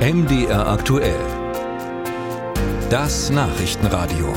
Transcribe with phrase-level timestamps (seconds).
[0.00, 1.20] MDR aktuell.
[2.88, 4.32] Das Nachrichtenradio.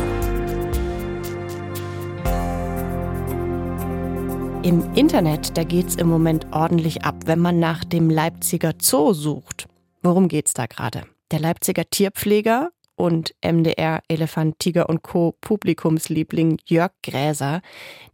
[4.61, 9.69] Im Internet, da geht's im Moment ordentlich ab, wenn man nach dem Leipziger Zoo sucht.
[10.01, 11.03] Worum geht's da gerade?
[11.31, 15.35] Der Leipziger Tierpfleger und MDR Elefant, Tiger und Co.
[15.41, 17.61] Publikumsliebling Jörg Gräser,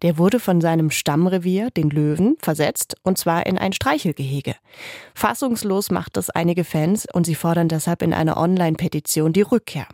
[0.01, 4.55] der wurde von seinem Stammrevier, den Löwen, versetzt und zwar in ein Streichelgehege.
[5.13, 9.87] Fassungslos macht es einige Fans und sie fordern deshalb in einer Online-Petition die Rückkehr.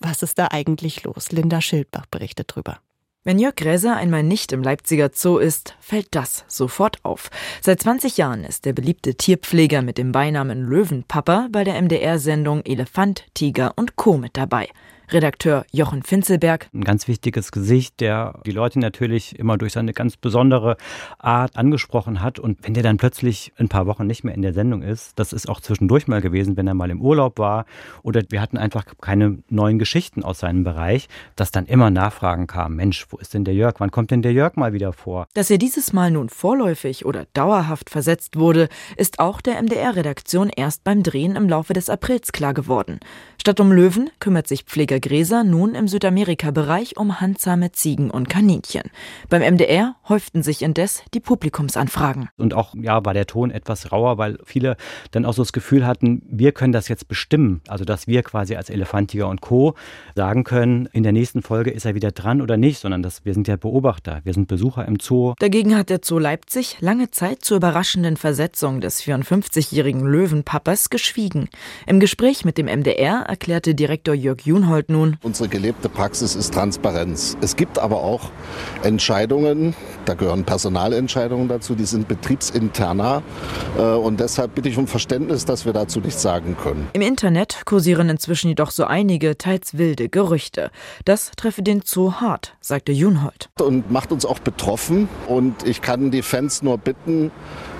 [0.00, 1.32] Was ist da eigentlich los?
[1.32, 2.78] Linda Schildbach berichtet drüber.
[3.28, 7.28] Wenn Jörg Gräser einmal nicht im Leipziger Zoo ist, fällt das sofort auf.
[7.60, 13.26] Seit 20 Jahren ist der beliebte Tierpfleger mit dem Beinamen Löwenpapa bei der MDR-Sendung Elefant,
[13.34, 14.16] Tiger und Co.
[14.16, 14.70] mit dabei.
[15.10, 16.68] Redakteur Jochen Finzelberg.
[16.74, 20.76] Ein ganz wichtiges Gesicht, der die Leute natürlich immer durch seine ganz besondere
[21.18, 22.38] Art angesprochen hat.
[22.38, 25.32] Und wenn der dann plötzlich ein paar Wochen nicht mehr in der Sendung ist, das
[25.32, 27.64] ist auch zwischendurch mal gewesen, wenn er mal im Urlaub war
[28.02, 32.76] oder wir hatten einfach keine neuen Geschichten aus seinem Bereich, dass dann immer Nachfragen kamen.
[32.76, 33.76] Mensch, wo ist denn der Jörg?
[33.78, 35.26] Wann kommt denn der Jörg mal wieder vor?
[35.32, 40.84] Dass er dieses Mal nun vorläufig oder dauerhaft versetzt wurde, ist auch der MDR-Redaktion erst
[40.84, 43.00] beim Drehen im Laufe des Aprils klar geworden.
[43.40, 48.90] Statt um Löwen kümmert sich Pfleger Gräser nun im Südamerika-Bereich um handsame Ziegen und Kaninchen.
[49.28, 52.28] Beim MDR häuften sich indes die Publikumsanfragen.
[52.36, 54.76] Und auch, ja, war der Ton etwas rauer, weil viele
[55.10, 57.60] dann auch so das Gefühl hatten, wir können das jetzt bestimmen.
[57.68, 59.74] Also, dass wir quasi als Elefantiger und Co.
[60.14, 63.34] sagen können, in der nächsten Folge ist er wieder dran oder nicht, sondern dass wir
[63.34, 65.34] sind ja Beobachter, wir sind Besucher im Zoo.
[65.38, 71.48] Dagegen hat der Zoo Leipzig lange Zeit zur überraschenden Versetzung des 54-jährigen Löwenpappers geschwiegen.
[71.86, 75.16] Im Gespräch mit dem MDR erklärte Direktor Jörg Junhold nun.
[75.22, 77.36] Unsere gelebte Praxis ist Transparenz.
[77.40, 78.30] Es gibt aber auch
[78.82, 83.22] Entscheidungen, da gehören Personalentscheidungen dazu, die sind betriebsinterner.
[83.76, 86.88] Äh, und deshalb bitte ich um Verständnis, dass wir dazu nichts sagen können.
[86.94, 90.70] Im Internet kursieren inzwischen jedoch so einige, teils wilde Gerüchte.
[91.04, 93.50] Das treffe den Zoo hart, sagte Junhold.
[93.60, 95.08] Und macht uns auch betroffen.
[95.26, 97.30] Und ich kann die Fans nur bitten,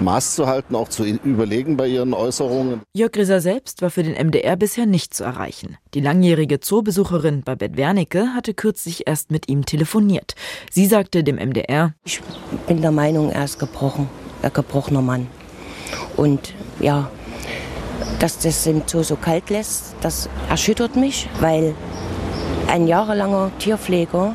[0.01, 2.83] Maß zu halten, auch zu überlegen bei ihren Äußerungen.
[2.95, 5.79] Jörg Grisser selbst war für den MDR bisher nicht zu erreichen.
[5.95, 10.35] Die langjährige Zoobesucherin Babette Wernicke hatte kürzlich erst mit ihm telefoniert.
[10.71, 12.21] Sie sagte dem MDR, ich
[12.67, 14.09] bin der Meinung, er ist gebrochen,
[14.43, 15.29] ein gebrochener Mann.
[16.17, 17.11] Und ja,
[18.19, 21.75] dass das im Zoo so kalt lässt, das erschüttert mich, weil
[22.67, 24.35] ein jahrelanger Tierpfleger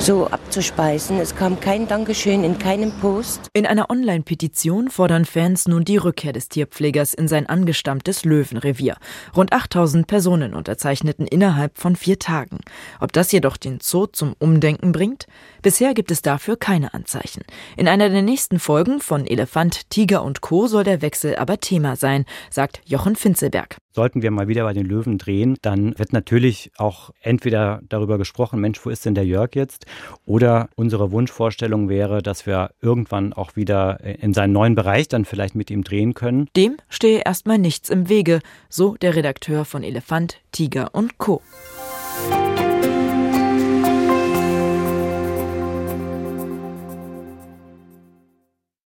[0.00, 1.18] so abzuspeisen.
[1.20, 3.42] Es kam kein Dankeschön in keinem Post.
[3.52, 8.96] In einer Online-Petition fordern Fans nun die Rückkehr des Tierpflegers in sein angestammtes Löwenrevier.
[9.36, 12.60] Rund 8000 Personen unterzeichneten innerhalb von vier Tagen.
[12.98, 15.26] Ob das jedoch den Zoo zum Umdenken bringt?
[15.60, 17.42] Bisher gibt es dafür keine Anzeichen.
[17.76, 20.66] In einer der nächsten Folgen von Elefant, Tiger und Co.
[20.66, 23.79] soll der Wechsel aber Thema sein, sagt Jochen Finzelberg.
[23.92, 28.60] Sollten wir mal wieder bei den Löwen drehen, dann wird natürlich auch entweder darüber gesprochen,
[28.60, 29.86] Mensch, wo ist denn der Jörg jetzt?
[30.26, 35.56] Oder unsere Wunschvorstellung wäre, dass wir irgendwann auch wieder in seinen neuen Bereich dann vielleicht
[35.56, 36.48] mit ihm drehen können.
[36.56, 41.42] Dem stehe erstmal nichts im Wege, so der Redakteur von Elefant, Tiger und Co.